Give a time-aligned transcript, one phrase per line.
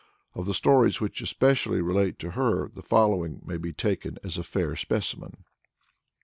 [0.33, 4.43] Of the stories which especially relate to her the following may be taken as a
[4.43, 5.43] fair specimen.